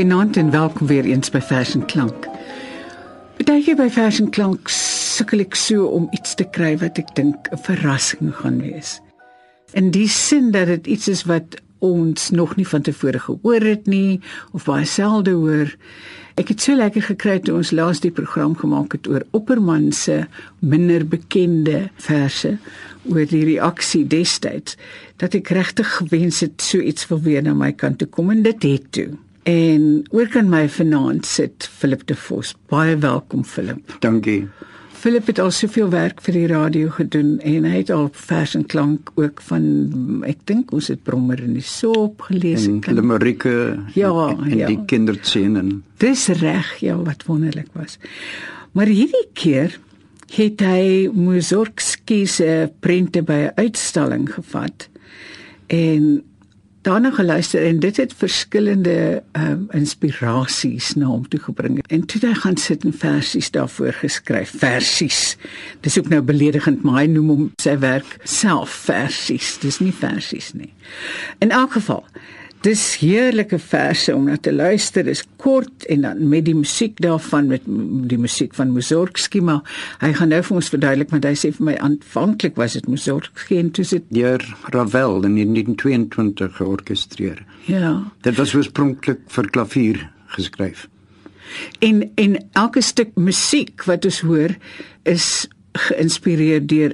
Goeienaand 0.00 0.36
en 0.36 0.50
welkom 0.50 0.86
weer 0.86 1.04
eens 1.04 1.28
by 1.30 1.40
Fashion 1.40 1.84
Klank. 1.84 2.24
Partykeer 3.36 3.76
by 3.76 3.88
Fashion 3.92 4.30
Klank 4.32 4.70
sukkel 4.72 5.42
ek 5.44 5.58
so 5.60 5.90
om 5.92 6.06
iets 6.16 6.32
te 6.40 6.46
kry 6.56 6.70
wat 6.80 6.96
ek 7.02 7.10
dink 7.18 7.50
'n 7.52 7.60
verrassing 7.66 8.30
gaan 8.38 8.62
wees. 8.64 8.94
In 9.76 9.92
die 9.92 10.08
sin 10.08 10.56
dat 10.56 10.72
dit 10.72 10.86
iets 10.96 11.08
is 11.08 11.26
wat 11.28 11.60
ons 11.84 12.30
nog 12.30 12.56
nie 12.56 12.64
van 12.64 12.80
tevore 12.80 13.20
gehoor 13.20 13.60
het 13.60 13.86
nie 13.86 14.24
of 14.56 14.64
baie 14.64 14.88
selde 14.88 15.36
hoor. 15.36 15.76
Ek 16.40 16.48
het 16.48 16.60
so 16.64 16.72
lekker 16.74 17.02
gekry 17.02 17.38
toe 17.44 17.60
ons 17.60 17.70
laas 17.70 18.00
die 18.00 18.16
program 18.16 18.56
gemaak 18.56 18.92
het 18.96 19.06
oor 19.06 19.28
Opperman 19.36 19.92
se 19.92 20.24
minder 20.60 21.04
bekende 21.04 21.90
verse 21.96 22.56
oor 23.04 23.26
die 23.26 23.44
reaksie 23.44 24.06
destyds 24.06 24.80
dat 25.16 25.34
ek 25.34 25.48
regtig 25.48 25.96
gewens 26.00 26.40
het 26.40 26.62
so 26.62 26.78
iets 26.78 27.08
wil 27.08 27.20
weer 27.20 27.42
na 27.42 27.52
my 27.52 27.72
kant 27.72 27.98
toe 27.98 28.08
kom 28.08 28.30
en 28.30 28.42
dit 28.42 28.62
het 28.62 28.92
toe. 28.92 29.10
En 29.48 30.02
oor 30.10 30.28
kan 30.28 30.48
my 30.48 30.66
vanaand 30.68 31.26
sit 31.26 31.68
Philip 31.78 32.06
de 32.06 32.14
Vos. 32.14 32.54
Baie 32.68 32.96
welkom 32.96 33.44
Philip. 33.44 33.96
Dankie. 34.00 34.48
Philip 35.00 35.30
het 35.30 35.38
al 35.40 35.48
soveel 35.50 35.88
werk 35.88 36.18
vir 36.20 36.36
die 36.36 36.46
radio 36.50 36.90
gedoen 36.92 37.38
en 37.48 37.64
hy 37.64 37.78
het 37.78 37.90
al 37.94 38.10
fashion 38.12 38.66
klank 38.68 39.08
ook 39.16 39.40
van 39.48 39.62
ek 40.28 40.42
dink 40.50 40.74
ons 40.76 40.90
het 40.92 41.00
Brommer 41.06 41.40
in 41.40 41.54
die 41.56 41.64
sop 41.64 42.26
gelees 42.28 42.66
en 42.68 42.82
Limerieke 42.84 43.54
ja, 43.96 44.10
en 44.12 44.58
ja. 44.58 44.68
die 44.68 44.76
kinderscenen. 44.84 45.78
Dis 46.04 46.26
reg, 46.42 46.74
ja, 46.84 46.98
wat 47.00 47.24
wonderlik 47.24 47.72
was. 47.72 47.96
Maar 48.76 48.92
hierdie 48.92 49.24
keer 49.32 49.78
het 50.36 50.60
hy 50.60 51.08
Mussorgsky 51.16 52.26
se 52.28 52.68
prente 52.84 53.24
by 53.24 53.48
'n 53.48 53.52
uitstalling 53.56 54.28
gevat 54.28 54.90
en 55.72 56.22
daarna 56.82 57.10
geluister 57.10 57.66
en 57.66 57.80
dit 57.80 57.96
het 57.96 58.14
verskillende 58.16 59.22
um, 59.32 59.66
inspirasies 59.70 60.94
na 60.94 61.06
hom 61.06 61.28
toe 61.28 61.40
gebring. 61.40 61.80
En 61.86 62.06
toe 62.06 62.20
hy 62.24 62.34
gaan 62.34 62.56
sit 62.56 62.84
en 62.84 62.94
versies 62.96 63.50
daarvoor 63.50 63.92
geskryf, 63.92 64.52
versies. 64.58 65.36
Dis 65.80 65.98
ook 65.98 66.08
nou 66.08 66.22
beledigend, 66.22 66.82
maar 66.82 67.02
hy 67.02 67.06
noem 67.12 67.28
hom 67.28 67.48
sy 67.62 67.76
werk 67.78 68.16
self 68.24 68.70
versies. 68.88 69.58
Dis 69.60 69.80
nie 69.84 69.92
versies 69.92 70.52
nie. 70.56 70.72
In 71.38 71.50
elk 71.50 71.76
geval 71.76 72.04
Dis 72.60 72.82
heerlike 73.00 73.56
verse 73.58 74.12
om 74.12 74.26
na 74.28 74.34
te 74.36 74.52
luister. 74.52 75.04
Dis 75.06 75.22
kort 75.40 75.86
en 75.88 76.04
dan 76.04 76.18
met 76.28 76.44
die 76.44 76.54
musiek 76.54 76.98
daarvan 77.00 77.48
met 77.48 77.64
die 78.10 78.18
musiek 78.20 78.52
van 78.58 78.74
Mussorgsky, 78.74 79.40
maar 79.40 79.62
hy 80.02 80.12
gaan 80.18 80.28
nou 80.34 80.42
vir 80.44 80.58
ons 80.60 80.68
verduidelik 80.74 81.14
want 81.14 81.24
hy 81.24 81.32
sê 81.40 81.54
vir 81.56 81.70
my 81.70 81.76
aanvanklik 81.80 82.60
was 82.60 82.76
dit 82.76 82.88
Mussorgsky 82.90 83.62
en 83.62 83.72
toe 83.72 83.86
sit 83.88 84.04
deur 84.12 84.44
Ravel 84.74 85.24
in 85.24 85.38
1922 85.40 86.52
georkestreer. 86.60 87.40
Ja. 87.64 87.94
Dit 88.28 88.36
was 88.36 88.52
oorspronklik 88.54 89.24
vir 89.32 89.48
klavier 89.56 90.04
geskryf. 90.36 90.84
En 91.80 92.04
en 92.20 92.36
elke 92.60 92.84
stuk 92.84 93.16
musiek 93.16 93.88
wat 93.88 94.04
ons 94.04 94.20
hoor 94.20 94.52
is 95.08 95.48
geïnspireer 95.88 96.60
deur 96.66 96.92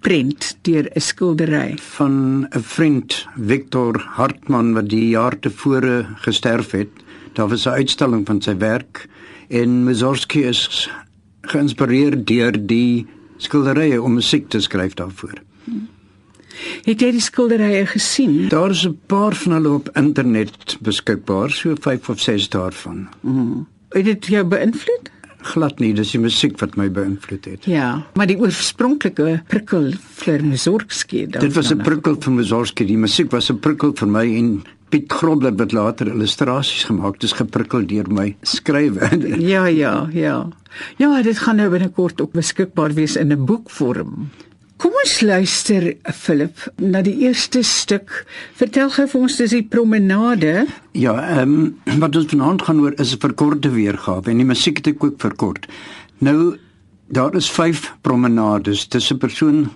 prent 0.00 0.58
deur 0.62 0.88
'n 0.94 1.00
skildery 1.00 1.78
van 1.96 2.46
'n 2.50 2.62
vriend 2.62 3.26
Victor 3.36 4.00
Hartmann 4.16 4.72
wat 4.72 4.88
die 4.88 5.08
jaar 5.08 5.38
tevore 5.38 6.06
gesterf 6.16 6.70
het. 6.70 6.90
Daar 7.32 7.48
was 7.48 7.66
'n 7.66 7.78
uitstalling 7.80 8.26
van 8.26 8.42
sy 8.42 8.56
werk 8.56 9.08
en 9.48 9.84
Mussorgsky 9.84 10.38
is 10.38 10.90
geïnspireer 11.42 12.24
deur 12.24 12.66
die 12.66 13.06
skilderye 13.36 14.02
om 14.02 14.14
musiek 14.14 14.48
te 14.48 14.60
skryf 14.60 14.94
daarvoor. 14.94 15.42
Het 16.84 17.00
jy 17.00 17.10
die 17.10 17.20
skilderye 17.20 17.86
gesien? 17.86 18.48
Daar 18.48 18.70
is 18.70 18.86
'n 18.86 18.98
paar 19.06 19.34
van 19.34 19.52
hulle 19.52 19.70
op 19.70 19.90
internet 19.94 20.78
beskikbaar, 20.80 21.50
so 21.50 21.74
5 21.80 22.08
of 22.08 22.20
6 22.20 22.48
daarvan. 22.48 23.08
Mm. 23.20 23.66
Het 23.88 24.04
dit 24.04 24.26
jou 24.26 24.44
beïnvloed? 24.44 25.10
Glad 25.42 25.80
nie, 25.80 25.92
dis 25.94 26.12
die 26.12 26.20
musiek 26.20 26.58
wat 26.60 26.76
my 26.76 26.88
beïnvloed 26.88 27.44
het. 27.44 27.64
Ja, 27.64 28.02
maar 28.14 28.26
die 28.26 28.38
oorspronklike 28.38 29.42
prikkel 29.48 29.92
vir 30.20 30.44
Mussorgsky 30.44 31.26
dan. 31.26 31.42
Dit 31.42 31.54
was 31.54 31.72
'n 31.72 31.82
prikkel 31.82 32.16
vir 32.20 32.32
Mussorgsky. 32.32 32.84
Die 32.84 32.98
musiek 32.98 33.30
was 33.30 33.50
'n 33.50 33.58
prikkel 33.58 33.92
vir 33.94 34.08
my 34.08 34.26
en 34.36 34.62
Piet 34.90 35.12
Grobler 35.12 35.54
wat 35.54 35.72
later 35.72 36.08
illustrasies 36.10 36.84
gemaak 36.84 37.14
het, 37.14 37.22
is 37.22 37.32
geprikkel 37.38 37.86
deur 37.86 38.10
my 38.10 38.36
skrywe. 38.42 39.10
ja, 39.52 39.66
ja, 39.66 40.08
ja. 40.12 40.48
Ja, 40.98 41.22
dit 41.22 41.38
gaan 41.38 41.56
nou 41.56 41.70
binnekort 41.70 42.20
ook 42.20 42.32
beskikbaar 42.32 42.94
wees 42.94 43.16
in 43.16 43.32
'n 43.32 43.44
boekvorm. 43.44 44.30
Kom 44.80 44.94
ons 44.96 45.18
luister 45.20 45.90
Philip 46.16 46.56
na 46.80 47.02
die 47.04 47.12
eerste 47.26 47.60
stuk. 47.68 48.22
Vertel 48.56 48.88
gou 48.94 49.04
vir 49.12 49.24
ons 49.26 49.34
dis 49.36 49.52
die 49.52 49.64
promenade. 49.68 50.64
Ja, 50.96 51.18
ehm 51.20 51.50
um, 51.52 51.96
wat 52.00 52.14
ons 52.16 52.30
vanaand 52.30 52.62
gaan 52.64 52.78
hoor 52.80 52.94
is 52.96 53.12
'n 53.12 53.20
verkorte 53.20 53.68
weergawe 53.74 54.30
en 54.30 54.38
die 54.40 54.46
musiek 54.48 54.78
het 54.78 54.86
ek 54.86 55.04
ook 55.04 55.20
verkort. 55.20 55.66
Nou 56.20 56.56
daar 57.12 57.34
is 57.34 57.50
5 57.50 57.92
promenades 58.00 58.86
tussen 58.86 59.18
persoon 59.18 59.68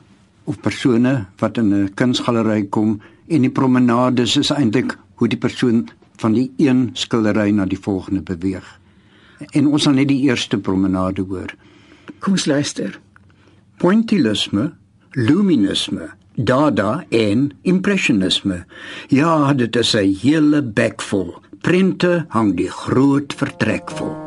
of 0.44 0.60
persone 0.60 1.26
wat 1.36 1.58
in 1.58 1.74
'n 1.74 1.94
kunsgalery 1.94 2.64
kom 2.70 3.00
en 3.28 3.42
die 3.42 3.50
promenades 3.50 4.36
is 4.36 4.50
eintlik 4.50 4.96
hoe 5.16 5.28
die 5.28 5.38
persoon 5.38 5.88
van 6.16 6.32
die 6.32 6.50
een 6.56 6.90
skildery 6.94 7.50
na 7.50 7.66
die 7.66 7.78
volgende 7.78 8.22
beweeg. 8.22 8.80
En 9.52 9.66
ons 9.66 9.84
gaan 9.84 9.94
net 9.94 10.08
die 10.08 10.22
eerste 10.22 10.58
promenade 10.58 11.22
hoor. 11.22 11.54
Kom 12.20 12.32
ons 12.32 12.46
luister. 12.46 13.00
Pointillisme 13.76 14.72
luminisme, 15.14 16.10
dada 16.34 17.04
en 17.08 17.52
impressionisme. 17.62 18.64
Ja, 19.08 19.52
dit 19.52 19.76
is 19.76 19.94
'n 19.94 20.14
hele 20.22 20.62
bek 20.62 21.02
vol. 21.02 21.34
Prente 21.60 22.24
hang 22.28 22.56
die 22.56 22.70
groot 22.70 23.32
vertrek 23.32 23.90
vol. 23.90 24.23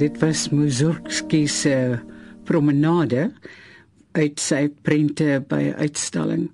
dit 0.00 0.18
was 0.22 0.48
Mussorgsky 0.48 1.44
se 1.46 1.98
promenade 2.48 3.26
uit 4.16 4.40
sy 4.40 4.62
prente 4.82 5.42
by 5.50 5.74
uitstalling. 5.76 6.46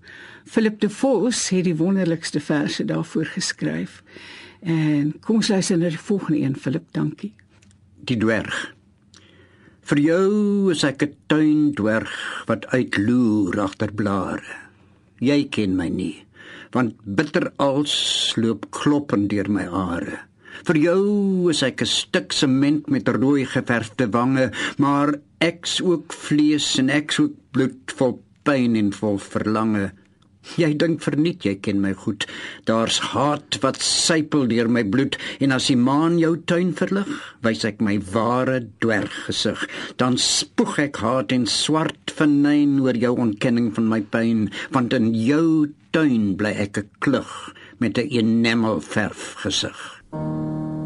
Philip 0.47 0.81
de 0.83 0.91
Vos 0.91 1.45
het 1.55 1.69
die 1.69 1.77
wonderlikste 1.79 2.43
verse 2.43 2.85
daarvoor 2.85 3.31
geskryf. 3.37 4.01
En 4.67 5.13
kom 5.23 5.39
ons 5.39 5.53
luister 5.53 5.79
na 5.79 5.93
die 5.95 6.03
volgende 6.09 6.43
een, 6.43 6.59
Philip, 6.59 6.89
dankie. 6.97 7.33
Die 8.07 8.19
dwerg. 8.19 8.73
Vir 9.87 10.03
jou 10.03 10.31
is 10.75 10.83
ek 10.83 11.03
'n 11.03 11.15
tuindwerg 11.31 12.15
wat 12.51 12.67
uitloer 12.75 13.61
agter 13.61 13.95
blare. 13.95 14.43
Jy 15.21 15.47
ken 15.49 15.77
my 15.77 15.89
nie, 15.89 16.27
want 16.73 16.99
bitter 17.05 17.53
als 17.57 18.35
loop 18.37 18.67
kloppend 18.71 19.31
deur 19.31 19.49
my 19.49 19.67
are. 19.71 20.26
Vir 20.65 20.77
jou 20.77 21.51
is 21.51 21.63
ek 21.63 21.83
'n 21.83 21.87
stuk 21.87 22.33
sement 22.33 22.89
met 22.89 23.09
rooi 23.09 23.45
geverfde 23.45 24.11
wange, 24.11 24.51
maar 24.79 25.15
ek's 25.41 25.81
ook 25.81 26.13
vlees 26.13 26.79
en 26.79 26.89
ek's 26.89 27.21
ook 27.21 27.35
bloed 27.53 27.93
vol 27.97 28.23
pyn 28.45 28.77
en 28.77 28.93
vol 28.93 29.19
verlange. 29.19 29.93
Jy 30.55 30.77
dink 30.79 31.03
verniet 31.03 31.43
jy 31.43 31.57
ken 31.59 31.81
my 31.83 31.91
goed. 31.99 32.25
Daar's 32.71 33.01
haat 33.11 33.59
wat 33.65 33.81
sypel 33.83 34.47
deur 34.47 34.69
my 34.71 34.85
bloed 34.87 35.19
en 35.43 35.53
as 35.57 35.67
die 35.67 35.77
maan 35.77 36.21
jou 36.21 36.37
tuin 36.47 36.71
verlig, 36.79 37.11
wys 37.43 37.65
ek 37.67 37.83
my 37.83 37.99
ware 38.13 38.61
dwerggesig. 38.85 39.67
Dan 39.99 40.17
spoeg 40.23 40.79
ek 40.87 41.03
haat 41.03 41.35
en 41.35 41.49
swart 41.51 42.15
venyn 42.15 42.79
oor 42.85 42.95
jou 42.95 43.17
ontkenning 43.27 43.73
van 43.75 43.91
my 43.91 44.01
pyn, 44.15 44.47
want 44.71 44.95
in 44.95 45.11
jou 45.19 45.75
tuin 45.91 46.37
bly 46.39 46.55
ek 46.55 46.79
'n 46.79 46.91
klug 47.01 47.53
met 47.81 47.99
'n 47.99 48.09
enamel 48.09 48.81
verf 48.81 49.35
gesig. 49.43 49.96
あ。 50.13 50.86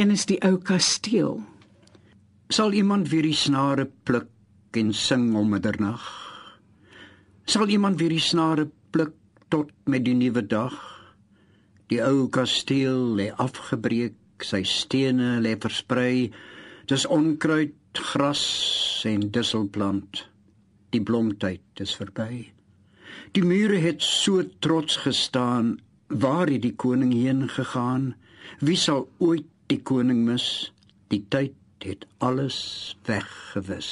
Een 0.00 0.12
is 0.14 0.24
die 0.24 0.38
ou 0.46 0.56
kasteel. 0.64 1.42
Sal 2.48 2.72
iemand 2.72 3.10
weer 3.12 3.26
die 3.26 3.36
snare 3.36 3.84
pluk 4.08 4.30
en 4.80 4.94
sing 4.96 5.34
om 5.36 5.50
middernag? 5.52 6.04
Sal 7.44 7.68
iemand 7.68 8.00
weer 8.00 8.14
die 8.14 8.22
snare 8.24 8.64
pluk 8.94 9.12
tot 9.52 9.74
met 9.84 10.06
die 10.06 10.16
nuwe 10.16 10.40
dag? 10.46 10.78
Die 11.92 12.00
ou 12.00 12.30
kasteel 12.32 13.12
lê 13.18 13.28
afgebreek, 13.44 14.16
sy 14.40 14.62
stene 14.64 15.36
lê 15.44 15.52
versprei. 15.60 16.30
Dis 16.88 17.04
onkruid, 17.04 17.76
gras 17.92 18.42
en 19.04 19.28
disselplant. 19.34 20.24
Die 20.96 21.02
blomtyd 21.04 21.84
is 21.84 21.92
verby. 21.98 22.46
Die 23.36 23.44
mure 23.44 23.76
het 23.84 24.00
so 24.00 24.46
trots 24.64 25.02
gestaan. 25.04 25.76
Waar 26.08 26.48
het 26.48 26.64
die 26.64 26.74
koning 26.74 27.12
heen 27.12 27.48
gegaan? 27.52 28.14
Wie 28.64 28.80
sal 28.80 29.10
ooit 29.18 29.44
die 29.70 29.78
koning 29.86 30.24
mis? 30.26 30.46
Die 31.14 31.22
tyd 31.30 31.54
het 31.84 32.06
alles 32.18 32.58
weggewis. 33.06 33.90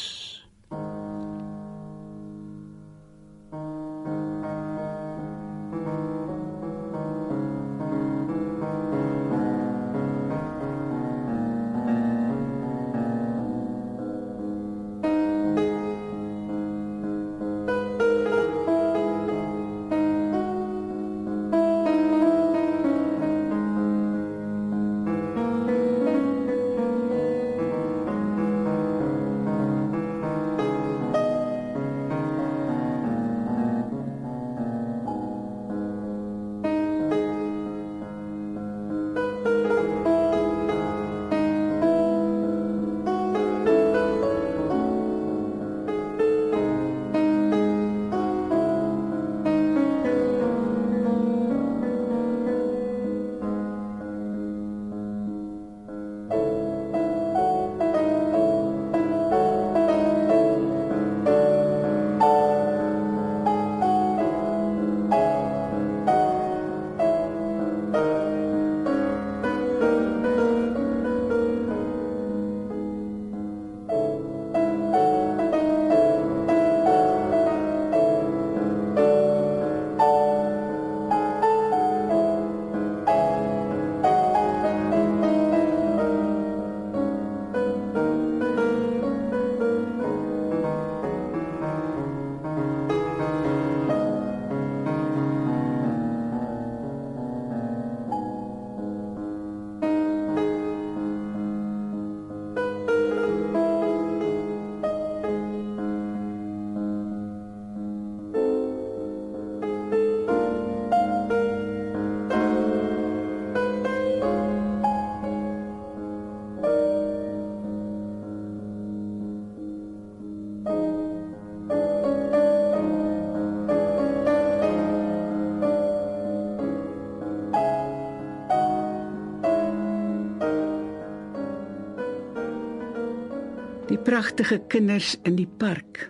Pragtige 134.08 134.56
kinders 134.72 135.18
in 135.28 135.34
die 135.36 135.48
park. 135.60 136.06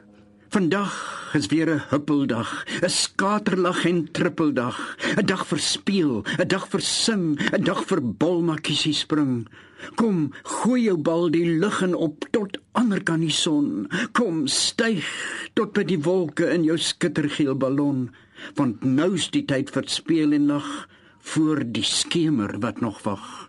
Vandag 0.54 0.92
is 1.34 1.48
weer 1.50 1.66
'n 1.66 1.82
huppeldag, 1.90 2.64
'n 2.82 2.88
skaterlag 2.88 3.84
en 3.84 4.08
trippeldag, 4.12 4.96
'n 5.16 5.26
dag 5.26 5.46
vir 5.46 5.58
speel, 5.58 6.22
'n 6.38 6.48
dag 6.48 6.68
vir 6.68 6.80
sing, 6.80 7.38
'n 7.52 7.64
dag 7.64 7.82
vir 7.84 8.00
bolmakiesie 8.00 8.94
spring. 8.94 9.48
Kom, 9.96 10.30
gooi 10.42 10.82
jou 10.82 10.96
bal 10.96 11.30
die 11.30 11.58
lug 11.58 11.82
in 11.82 11.94
op 11.94 12.24
tot 12.30 12.58
ander 12.72 13.02
kan 13.02 13.20
die 13.20 13.34
son. 13.34 13.88
Kom, 14.12 14.46
styg 14.46 15.04
tot 15.54 15.72
by 15.72 15.82
die 15.82 16.02
wolke 16.02 16.52
in 16.54 16.64
jou 16.64 16.78
skittergeel 16.78 17.54
ballon, 17.54 18.10
want 18.54 18.84
nou's 18.84 19.30
die 19.30 19.44
tyd 19.44 19.70
vir 19.70 19.84
speel 19.86 20.32
en 20.32 20.46
lag 20.46 20.88
voor 21.18 21.64
die 21.66 21.84
skemer 21.84 22.60
wat 22.60 22.80
nog 22.80 23.02
wag. 23.02 23.47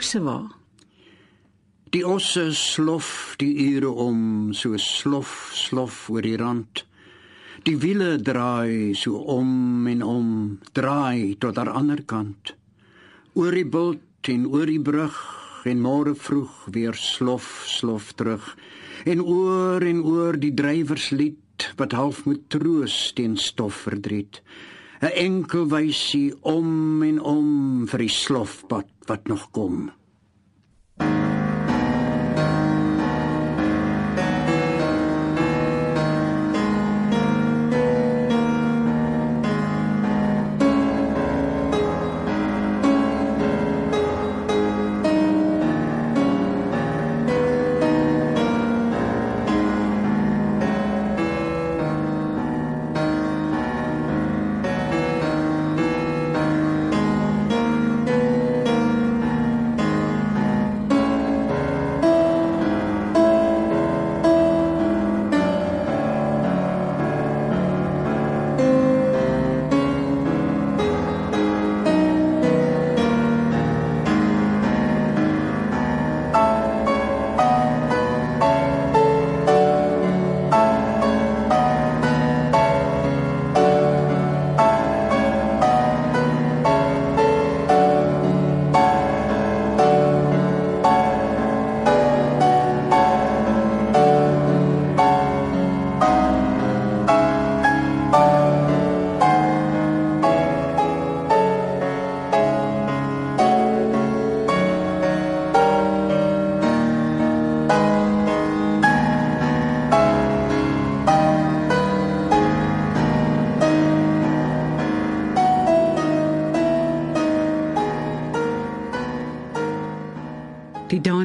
Ossewa. 0.00 0.38
Die 1.92 2.00
osse 2.08 2.46
slof 2.56 3.34
die 3.36 3.50
ure 3.66 3.90
om 4.04 4.20
so 4.56 4.78
slof 4.80 5.50
slof 5.52 6.06
oor 6.08 6.24
die 6.24 6.38
rand. 6.40 6.86
Die 7.68 7.74
wiele 7.82 8.14
draai 8.28 8.96
so 8.96 9.20
om 9.34 9.84
en 9.92 10.00
om, 10.00 10.30
draai 10.72 11.36
tot 11.44 11.60
aan 11.60 11.68
ander 11.82 12.00
kant. 12.14 12.54
Oor 13.36 13.52
die 13.52 13.66
bult 13.76 14.32
en 14.32 14.48
oor 14.48 14.72
die 14.72 14.80
brug 14.80 15.20
en 15.68 15.84
môre 15.84 16.16
vroeg 16.16 16.56
weer 16.72 16.96
slof 16.96 17.52
slof 17.68 18.14
terug. 18.16 18.54
En 19.04 19.20
oor 19.20 19.84
en 19.84 20.00
oor 20.00 20.40
die 20.40 20.54
drywerslied 20.56 21.74
wat 21.76 21.92
half 21.92 22.24
moet 22.24 22.48
troos 22.48 23.02
teen 23.20 23.36
stof 23.36 23.84
verdriet. 23.84 24.40
'n 25.00 25.12
Enkel 25.16 25.64
wysie 25.72 26.34
om 26.44 27.02
en 27.02 27.20
om 27.20 27.48
vir 27.88 28.02
die 28.04 28.12
slofpad 28.12 28.88
wat 29.08 29.28
nog 29.28 29.48
kom. 29.50 29.88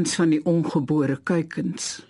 Lewens 0.05 0.15
van 0.15 0.29
die 0.29 0.41
ongebore 0.45 1.17
kuikens. 1.23 2.03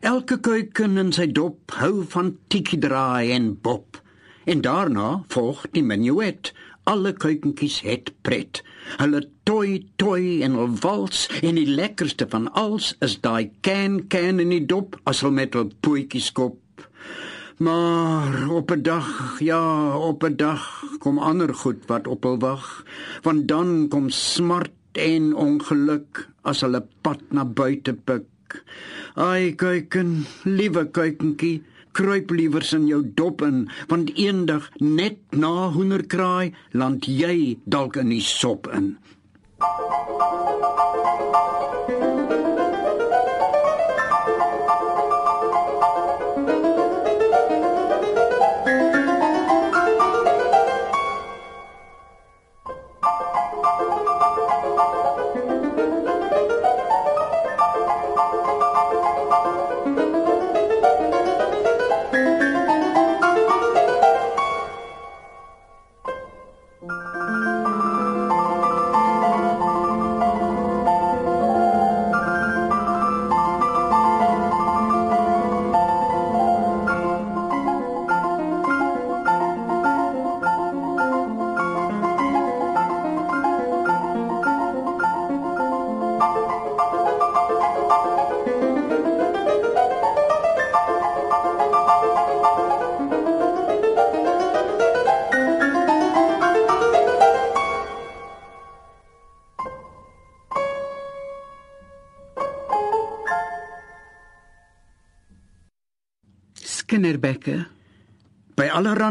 Elke 0.00 0.38
kuiken 0.38 0.98
in 0.98 1.12
sy 1.12 1.26
dop 1.26 1.72
hou 1.74 2.04
van 2.06 2.36
tikkie 2.48 2.78
draai 2.78 3.32
en 3.34 3.58
bob. 3.62 3.98
En 4.46 4.62
daarna 4.62 5.24
volg 5.28 5.66
die 5.72 5.82
menuet. 5.82 6.52
Alle 6.84 7.12
kuikentjies 7.12 7.80
het 7.82 8.12
pret. 8.22 8.62
Hulle 8.98 9.24
toi 9.44 9.82
toi 9.96 10.42
en 10.42 10.54
hulle 10.54 10.78
wals 10.82 11.28
en 11.42 11.58
die 11.58 11.66
lekkerste 11.66 12.28
van 12.30 12.46
alles 12.52 12.94
is 13.00 13.18
daai 13.22 13.50
can 13.62 14.06
can 14.08 14.38
in 14.38 14.50
die 14.50 14.66
dop 14.66 14.98
as 15.04 15.22
hulle 15.22 15.34
met 15.34 15.54
hul 15.54 15.70
pootjies 15.80 16.30
kop. 16.32 16.58
Maar 17.58 18.50
op 18.50 18.70
'n 18.70 18.82
dag, 18.82 19.38
ja, 19.40 19.96
op 19.98 20.22
'n 20.22 20.36
dag 20.36 20.84
kom 20.98 21.18
ander 21.18 21.54
goed 21.54 21.86
wat 21.86 22.06
op 22.06 22.22
hul 22.22 22.38
wag, 22.38 22.84
want 23.22 23.48
dan 23.48 23.88
kom 23.88 24.10
smart 24.10 24.70
en 24.98 25.32
ongeluk 25.34 26.26
as 26.48 26.62
hulle 26.64 26.82
pad 27.02 27.22
na 27.30 27.44
buite 27.44 27.94
pik. 27.94 28.28
Ai 29.16 29.52
kuiken, 29.56 30.24
liewe 30.44 30.84
kuikentjie, 30.92 31.62
kruip 31.92 32.32
liewers 32.32 32.72
in 32.76 32.88
jou 32.88 33.02
dop 33.04 33.44
in, 33.44 33.66
want 33.88 34.12
eendag 34.16 34.68
net 34.80 35.20
na 35.32 35.70
hoenderkraai 35.72 36.52
land 36.72 37.08
jy 37.08 37.58
dalk 37.64 38.00
in 38.00 38.12
die 38.16 38.24
sop 38.24 38.68
in. 38.72 38.96
Skinnerbekke. 39.62 41.61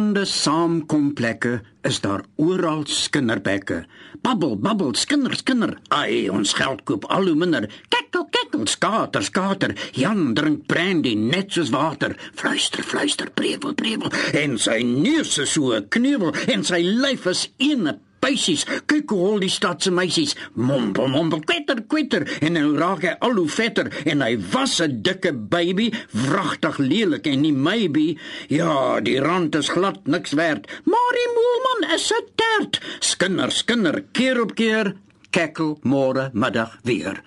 Allerhande 0.02 0.26
saamkomplekke 0.26 1.62
is 1.86 2.00
daar 2.02 2.24
oral 2.36 2.86
skinderbekke. 2.86 3.86
Babbel, 4.22 4.58
babbel, 4.58 4.96
skinder, 4.96 5.36
skinder. 5.36 5.78
Ai, 5.94 6.30
ons 6.30 6.56
geld 6.58 6.82
koop 6.90 7.06
al 7.06 7.30
hoe 7.30 7.36
minder. 7.38 7.68
Kekkel, 7.94 8.26
kekkel, 8.34 8.66
skater, 8.68 9.22
skater. 9.24 9.76
Jan 9.94 10.34
drink 10.34 10.66
brandy 10.66 11.14
net 11.16 11.54
soos 11.54 11.70
water. 11.70 12.18
Fluister, 12.34 12.82
fluister, 12.84 13.30
prevel, 13.30 13.76
prevel. 13.78 14.10
En 14.34 14.58
sy 14.58 14.82
neus 14.82 15.38
is 15.38 15.54
so 15.54 15.76
'n 15.78 15.88
kneuwel 15.90 16.34
en 16.48 16.64
sy 16.64 16.82
lyf 16.82 17.28
is 17.28 17.50
ene 17.58 18.00
Beisies, 18.22 18.66
kyk 18.86 19.10
hoe 19.10 19.20
hol 19.20 19.40
die 19.42 19.50
stad 19.50 19.82
se 19.82 19.92
meisies. 19.92 20.36
Mompel, 20.54 21.10
mompel, 21.10 21.42
kwetter, 21.48 21.82
kwetter 21.90 22.28
en 22.40 22.54
nou 22.58 22.76
raak 22.78 23.06
hy 23.08 23.16
al 23.26 23.40
hoe 23.40 23.50
vetter 23.50 23.90
en 24.06 24.22
hy 24.22 24.36
was 24.54 24.80
'n 24.82 25.02
dikke 25.02 25.34
baby, 25.34 25.92
wragtig 26.14 26.78
lelik 26.78 27.28
en 27.28 27.42
nie 27.42 27.54
maybe. 27.54 28.18
Ja, 28.48 29.00
die 29.02 29.20
rand 29.20 29.56
is 29.56 29.70
glad 29.70 30.06
niks 30.08 30.34
werd, 30.34 30.68
maar 30.86 31.14
die 31.18 31.32
moelman 31.38 31.96
is 31.96 32.12
'n 32.12 32.26
tert. 32.36 32.82
Skinner, 33.00 33.52
skinner, 33.52 34.04
keer 34.12 34.42
op 34.42 34.56
keer, 34.56 34.96
kekkel 35.32 35.80
môre 35.84 36.30
middag 36.34 36.78
weer. 36.84 37.24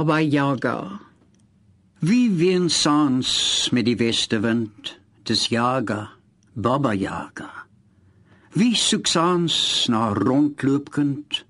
Baba 0.00 0.22
Yaga. 0.22 0.98
Wie 2.00 2.30
ween 2.32 2.70
saans 2.70 3.68
met 3.68 3.84
die 3.84 3.98
westewind? 4.00 4.94
Dis 5.28 5.50
Jaga, 5.52 6.14
Baba 6.56 6.94
Jaga. 6.96 7.48
Wie 8.56 8.72
soek 8.80 9.04
saans 9.04 9.56
na 9.92 10.14
rondloopkind? 10.16 11.42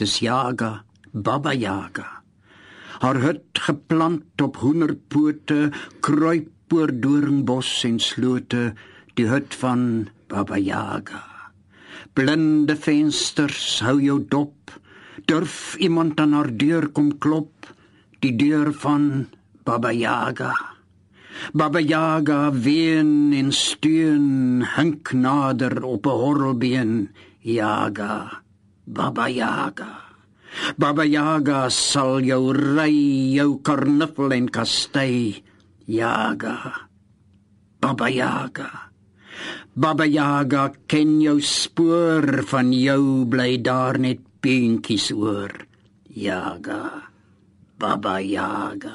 Dis 0.00 0.22
Jaga, 0.24 0.70
Baba 1.12 1.52
Jaga. 1.52 2.06
Haar 3.04 3.20
hut 3.26 3.60
geplant 3.66 4.40
op 4.40 4.56
hoenderpote, 4.64 5.68
kruip 6.00 6.72
oor 6.72 6.96
doringbos 6.96 7.74
en 7.90 8.00
slote, 8.00 8.70
die 9.20 9.28
hut 9.28 9.52
van 9.60 10.08
Baba 10.32 10.56
Jaga. 10.56 11.20
Blinde 12.16 12.80
vensters, 12.88 13.82
hou 13.84 13.98
jou 14.00 14.22
dop. 14.24 14.78
Durf 15.28 15.76
iemand 15.76 16.24
aan 16.24 16.32
haar 16.40 16.54
deur 16.56 16.88
kom 16.88 17.18
klop? 17.20 17.52
Die 18.22 18.36
deur 18.38 18.70
van 18.70 19.26
Baba 19.66 19.90
Yaga. 19.90 20.54
Baba 21.58 21.80
Yaga 21.82 22.52
ween 22.54 23.32
en 23.34 23.50
steun, 23.50 24.62
hink 24.76 25.10
nader 25.10 25.82
op 25.82 26.06
'n 26.06 26.18
horrelbeen. 26.22 27.10
Yaga, 27.42 28.42
Baba 28.86 29.26
Yaga. 29.26 29.90
Baba 30.78 31.02
Yaga 31.02 31.68
sal 31.68 32.22
jou 32.22 32.52
ry, 32.54 32.94
jou 33.34 33.58
karnuffel 33.58 34.32
en 34.32 34.46
kastei. 34.48 35.42
Yaga. 35.86 36.86
Baba 37.80 38.08
Yaga. 38.08 38.70
Baba 39.74 40.06
Yaga 40.06 40.70
ken 40.86 41.20
jou 41.20 41.40
spoor 41.40 42.44
van 42.46 42.70
jou 42.72 43.26
bly 43.26 43.58
daar 43.58 43.98
net 43.98 44.20
pinkies 44.40 45.10
oor. 45.10 45.50
Yaga. 46.14 47.11
Baba 47.82 48.20
Yaga. 48.22 48.94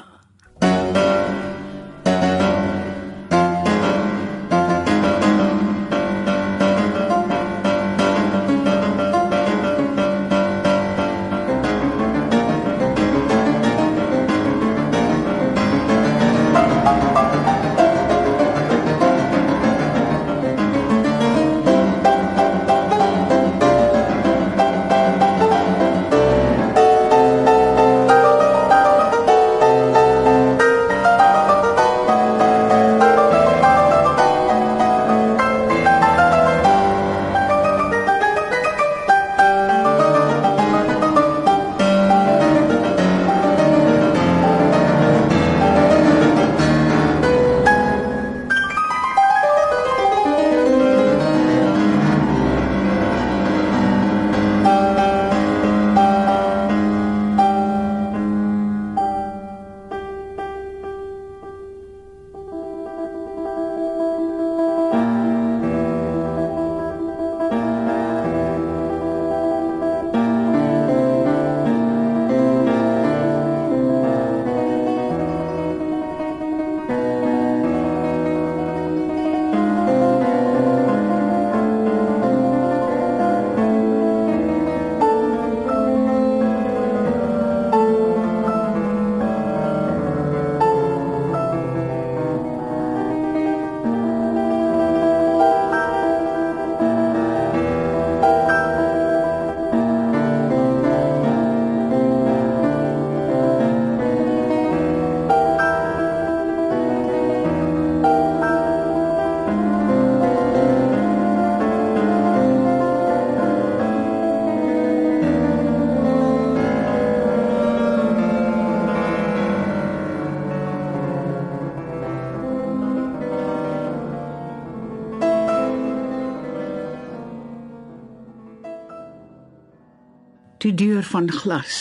Die 130.68 130.76
deur 130.76 131.04
van 131.06 131.30
glas. 131.32 131.76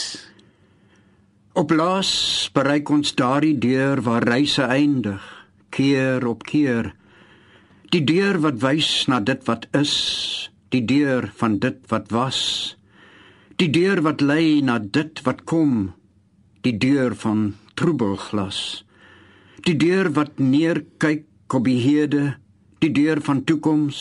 Op 1.60 1.74
laas 1.76 2.12
bereik 2.56 2.88
ons 2.94 3.12
daardie 3.20 3.58
deur 3.60 4.00
waar 4.06 4.24
reise 4.24 4.64
eindig, 4.64 5.24
keer 5.76 6.24
op 6.28 6.46
keer. 6.48 6.94
Die 7.92 8.04
deur 8.08 8.40
wat 8.46 8.62
wys 8.64 8.92
na 9.12 9.20
dit 9.20 9.44
wat 9.50 9.68
is, 9.76 9.96
die 10.72 10.86
deur 10.88 11.28
van 11.42 11.58
dit 11.60 11.82
wat 11.92 12.12
was. 12.16 12.40
Die 13.60 13.68
deur 13.74 14.04
wat 14.06 14.24
lei 14.24 14.62
na 14.64 14.78
dit 14.80 15.20
wat 15.28 15.44
kom, 15.50 15.92
die 16.64 16.78
deur 16.78 17.16
van 17.26 17.56
troebelglas. 17.76 18.86
Die 19.68 19.76
deur 19.76 20.14
wat 20.16 20.40
neerkyk 20.40 21.26
op 21.52 21.68
die 21.68 21.82
hede, 21.82 22.38
die 22.84 22.92
deur 22.94 23.22
van 23.26 23.44
toekoms 23.44 24.00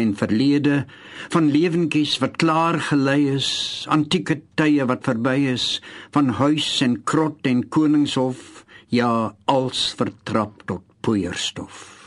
en 0.00 0.12
verlede, 0.16 0.84
van 1.32 1.50
lewentjies 1.52 2.18
wat 2.22 2.36
klaar 2.42 2.80
gelei 2.90 3.30
is, 3.36 3.86
antieke 3.88 4.40
tye 4.60 4.84
wat 4.88 5.06
verby 5.08 5.36
is, 5.54 5.68
van 6.16 6.34
huis 6.40 6.68
en 6.84 6.98
krot 7.04 7.46
en 7.48 7.64
koningshof, 7.68 8.64
ja, 8.92 9.32
als 9.44 9.90
vertrap 9.96 10.66
tot 10.66 10.84
poeierstof. 11.00 11.99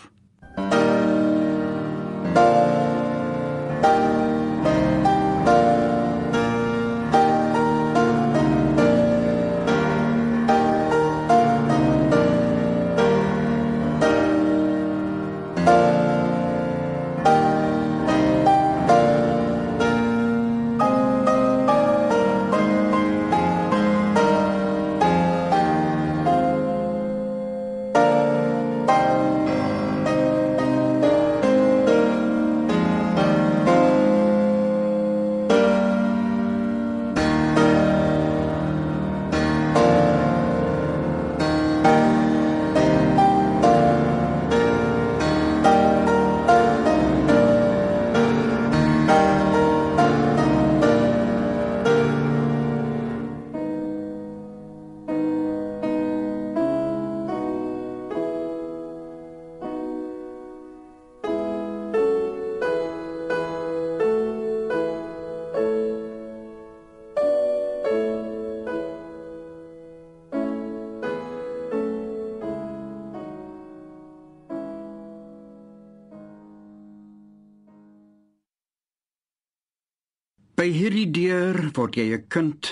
By 80.63 80.69
hierdie 80.71 81.10
deur 81.12 81.58
word 81.76 81.97
jy 81.99 82.06
'n 82.15 82.28
kind. 82.34 82.67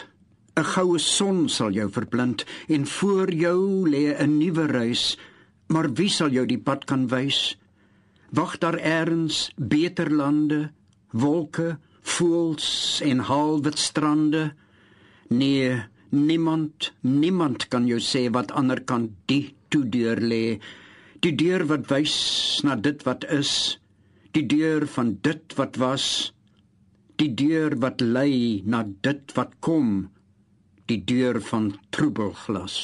'n 0.56 0.64
Goue 0.64 1.00
son 1.04 1.40
sal 1.56 1.74
jou 1.76 1.90
verblind 1.92 2.46
en 2.76 2.86
voor 2.88 3.28
jou 3.36 3.84
lê 3.94 4.16
'n 4.16 4.38
nuwe 4.40 4.66
reis, 4.72 5.18
maar 5.68 5.90
wie 5.98 6.08
sal 6.08 6.32
jou 6.32 6.46
die 6.46 6.62
pad 6.68 6.86
kan 6.86 7.04
wys? 7.12 7.58
Wag 8.32 8.60
daar 8.64 8.80
eers 8.80 9.52
beter 9.58 10.10
lande, 10.10 10.72
wolke, 11.12 11.80
voëls 12.02 13.02
en 13.04 13.20
halwit 13.20 13.78
strande? 13.78 14.54
Nee, 15.28 15.84
niemand, 16.12 16.94
niemand 17.02 17.68
kan 17.68 17.88
jou 17.88 18.00
sê 18.00 18.32
wat 18.32 18.52
ander 18.52 18.80
kan 18.80 19.16
die 19.26 19.56
toe 19.68 19.84
deur 19.84 20.16
lê. 20.16 20.62
Die 21.20 21.36
deur 21.36 21.68
wat 21.68 21.92
wys 21.92 22.62
na 22.64 22.76
dit 22.76 23.04
wat 23.04 23.28
is, 23.28 23.80
die 24.32 24.48
deur 24.48 24.88
van 24.88 25.18
dit 25.22 25.44
wat 25.60 25.76
was 25.76 26.32
die 27.22 27.34
deur 27.38 27.76
wat 27.78 28.02
lei 28.02 28.64
na 28.66 28.82
dit 29.06 29.34
wat 29.38 29.52
kom 29.62 29.90
die 30.90 30.98
deur 31.06 31.38
van 31.52 31.68
troebelglas 31.94 32.78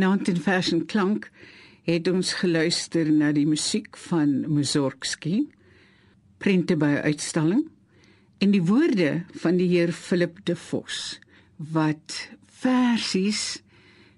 Vanaand 0.00 0.28
in 0.28 0.36
Fashion 0.40 0.86
Klank 0.86 1.26
het 1.84 2.06
ons 2.08 2.30
geluister 2.40 3.10
na 3.12 3.34
die 3.36 3.44
musiek 3.44 3.98
van 4.00 4.30
Mussorgsky, 4.48 5.42
prente 6.40 6.72
by 6.80 6.88
uitstalling 7.04 7.66
en 8.40 8.54
die 8.54 8.62
woorde 8.64 9.26
van 9.42 9.60
die 9.60 9.68
heer 9.68 9.92
Philip 9.92 10.40
de 10.48 10.56
Vos 10.56 11.18
wat 11.74 12.16
versies 12.62 13.60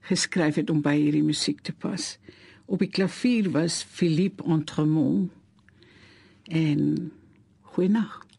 geskryf 0.07 0.61
het 0.63 0.71
om 0.71 0.85
by 0.87 0.95
hierdie 1.01 1.27
musiek 1.27 1.67
te 1.67 1.75
pas. 1.75 2.13
Op 2.71 2.87
die 2.87 2.93
klavier 3.01 3.51
was 3.51 3.83
Philippe 3.83 4.47
Entremont 4.47 5.35
en 6.47 7.11
goeienaand. 7.75 8.32